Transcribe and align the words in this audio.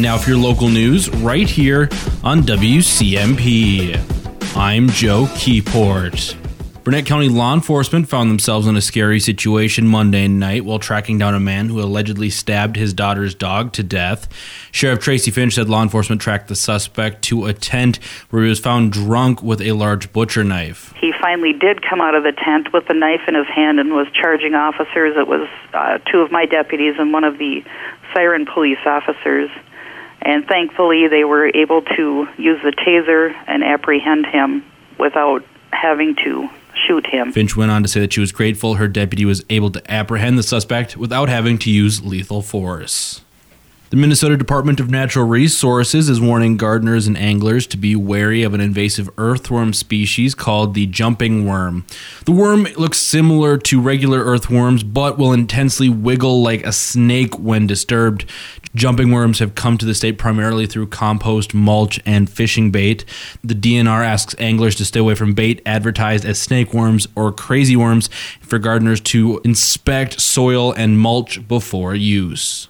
now 0.00 0.16
for 0.16 0.30
your 0.30 0.38
local 0.38 0.68
news 0.68 1.10
right 1.16 1.48
here 1.48 1.88
on 2.24 2.42
WCMP. 2.42 3.96
I'm 4.56 4.88
Joe 4.88 5.26
Keyport. 5.34 6.36
Burnett 6.84 7.06
County 7.06 7.28
law 7.28 7.54
enforcement 7.54 8.08
found 8.08 8.28
themselves 8.28 8.66
in 8.66 8.76
a 8.76 8.80
scary 8.80 9.20
situation 9.20 9.86
Monday 9.86 10.26
night 10.26 10.64
while 10.64 10.80
tracking 10.80 11.16
down 11.16 11.32
a 11.32 11.38
man 11.38 11.68
who 11.68 11.80
allegedly 11.80 12.28
stabbed 12.28 12.74
his 12.74 12.92
daughter's 12.92 13.36
dog 13.36 13.72
to 13.74 13.84
death. 13.84 14.28
Sheriff 14.72 14.98
Tracy 14.98 15.30
Finch 15.30 15.54
said 15.54 15.68
law 15.68 15.82
enforcement 15.82 16.20
tracked 16.20 16.48
the 16.48 16.56
suspect 16.56 17.22
to 17.22 17.46
a 17.46 17.52
tent 17.52 17.98
where 18.30 18.42
he 18.42 18.48
was 18.48 18.58
found 18.58 18.92
drunk 18.92 19.44
with 19.44 19.60
a 19.60 19.72
large 19.72 20.12
butcher 20.12 20.42
knife. 20.42 20.92
He 21.00 21.12
finally 21.20 21.52
did 21.52 21.88
come 21.88 22.00
out 22.00 22.16
of 22.16 22.24
the 22.24 22.32
tent 22.32 22.72
with 22.72 22.88
the 22.88 22.94
knife 22.94 23.28
in 23.28 23.36
his 23.36 23.46
hand 23.46 23.78
and 23.78 23.90
was 23.90 24.08
charging 24.20 24.54
officers. 24.54 25.14
It 25.16 25.28
was 25.28 25.48
uh, 25.74 25.98
two 26.10 26.18
of 26.18 26.32
my 26.32 26.46
deputies 26.46 26.94
and 26.98 27.12
one 27.12 27.22
of 27.22 27.38
the 27.38 27.62
Siren 28.12 28.44
police 28.44 28.84
officers. 28.84 29.50
And 30.24 30.46
thankfully, 30.46 31.08
they 31.08 31.24
were 31.24 31.48
able 31.48 31.82
to 31.82 32.28
use 32.38 32.60
the 32.62 32.72
taser 32.72 33.34
and 33.46 33.64
apprehend 33.64 34.26
him 34.26 34.64
without 34.98 35.44
having 35.72 36.14
to 36.24 36.48
shoot 36.86 37.06
him. 37.06 37.32
Finch 37.32 37.56
went 37.56 37.70
on 37.70 37.82
to 37.82 37.88
say 37.88 38.00
that 38.00 38.12
she 38.12 38.20
was 38.20 38.32
grateful 38.32 38.74
her 38.74 38.88
deputy 38.88 39.24
was 39.24 39.44
able 39.50 39.70
to 39.70 39.90
apprehend 39.90 40.38
the 40.38 40.42
suspect 40.42 40.96
without 40.96 41.28
having 41.28 41.58
to 41.58 41.70
use 41.70 42.02
lethal 42.04 42.42
force. 42.42 43.22
The 43.92 43.98
Minnesota 43.98 44.38
Department 44.38 44.80
of 44.80 44.90
Natural 44.90 45.26
Resources 45.26 46.08
is 46.08 46.18
warning 46.18 46.56
gardeners 46.56 47.06
and 47.06 47.14
anglers 47.14 47.66
to 47.66 47.76
be 47.76 47.94
wary 47.94 48.42
of 48.42 48.54
an 48.54 48.60
invasive 48.62 49.10
earthworm 49.18 49.74
species 49.74 50.34
called 50.34 50.72
the 50.72 50.86
jumping 50.86 51.44
worm. 51.44 51.84
The 52.24 52.32
worm 52.32 52.62
looks 52.78 52.96
similar 52.96 53.58
to 53.58 53.80
regular 53.82 54.24
earthworms 54.24 54.82
but 54.82 55.18
will 55.18 55.34
intensely 55.34 55.90
wiggle 55.90 56.42
like 56.42 56.64
a 56.64 56.72
snake 56.72 57.38
when 57.38 57.66
disturbed. 57.66 58.24
Jumping 58.74 59.10
worms 59.10 59.38
have 59.38 59.54
come 59.54 59.76
to 59.78 59.84
the 59.84 59.94
state 59.94 60.18
primarily 60.18 60.66
through 60.66 60.86
compost, 60.86 61.52
mulch, 61.52 62.00
and 62.06 62.30
fishing 62.30 62.70
bait. 62.70 63.04
The 63.44 63.54
DNR 63.54 64.04
asks 64.04 64.34
anglers 64.38 64.74
to 64.76 64.84
stay 64.84 65.00
away 65.00 65.14
from 65.14 65.34
bait 65.34 65.60
advertised 65.66 66.24
as 66.24 66.40
snake 66.40 66.72
worms 66.72 67.06
or 67.14 67.32
crazy 67.32 67.76
worms 67.76 68.08
for 68.40 68.58
gardeners 68.58 69.00
to 69.00 69.40
inspect 69.44 70.20
soil 70.20 70.72
and 70.72 70.98
mulch 70.98 71.46
before 71.46 71.94
use. 71.94 72.68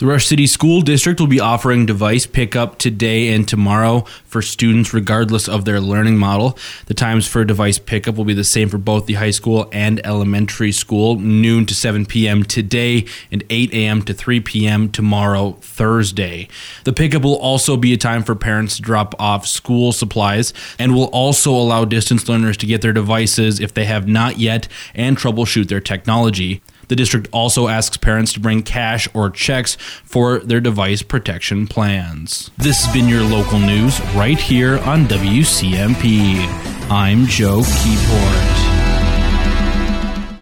The 0.00 0.06
Rush 0.06 0.28
City 0.28 0.46
School 0.46 0.80
District 0.80 1.20
will 1.20 1.26
be 1.26 1.40
offering 1.40 1.84
device 1.84 2.24
pickup 2.24 2.78
today 2.78 3.34
and 3.34 3.46
tomorrow 3.46 4.06
for 4.24 4.40
students, 4.40 4.94
regardless 4.94 5.46
of 5.46 5.66
their 5.66 5.78
learning 5.78 6.16
model. 6.16 6.56
The 6.86 6.94
times 6.94 7.26
for 7.26 7.44
device 7.44 7.78
pickup 7.78 8.14
will 8.14 8.24
be 8.24 8.32
the 8.32 8.42
same 8.42 8.70
for 8.70 8.78
both 8.78 9.04
the 9.04 9.12
high 9.12 9.30
school 9.30 9.68
and 9.74 10.00
elementary 10.06 10.72
school 10.72 11.16
noon 11.16 11.66
to 11.66 11.74
7 11.74 12.06
p.m. 12.06 12.44
today 12.44 13.04
and 13.30 13.44
8 13.50 13.74
a.m. 13.74 14.00
to 14.04 14.14
3 14.14 14.40
p.m. 14.40 14.90
tomorrow, 14.90 15.58
Thursday. 15.60 16.48
The 16.84 16.94
pickup 16.94 17.20
will 17.20 17.36
also 17.36 17.76
be 17.76 17.92
a 17.92 17.98
time 17.98 18.22
for 18.22 18.34
parents 18.34 18.76
to 18.76 18.82
drop 18.82 19.14
off 19.18 19.46
school 19.46 19.92
supplies 19.92 20.54
and 20.78 20.94
will 20.94 21.10
also 21.12 21.50
allow 21.50 21.84
distance 21.84 22.26
learners 22.26 22.56
to 22.56 22.66
get 22.66 22.80
their 22.80 22.94
devices 22.94 23.60
if 23.60 23.74
they 23.74 23.84
have 23.84 24.08
not 24.08 24.38
yet 24.38 24.66
and 24.94 25.18
troubleshoot 25.18 25.68
their 25.68 25.78
technology. 25.78 26.62
The 26.90 26.96
district 26.96 27.28
also 27.30 27.68
asks 27.68 27.96
parents 27.96 28.32
to 28.32 28.40
bring 28.40 28.64
cash 28.64 29.08
or 29.14 29.30
checks 29.30 29.76
for 30.02 30.40
their 30.40 30.60
device 30.60 31.02
protection 31.02 31.68
plans. 31.68 32.50
This 32.58 32.84
has 32.84 32.92
been 32.92 33.08
your 33.08 33.22
local 33.22 33.60
news 33.60 34.00
right 34.16 34.36
here 34.36 34.80
on 34.80 35.06
WCMP. 35.06 36.44
I'm 36.90 37.26
Joe 37.26 37.60
Keyport. 37.60 38.69